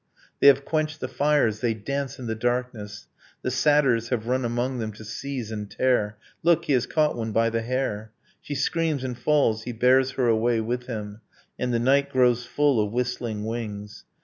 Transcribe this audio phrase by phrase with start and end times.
[0.39, 3.05] They have quenched the fires, they dance in the darkness,
[3.43, 6.65] The satyrs have run among them to seize and tear, Look!
[6.65, 8.11] he has caught one by the hair,
[8.41, 11.21] She screams and falls, he bears her away with him,
[11.59, 14.05] And the night grows full of whistling wings.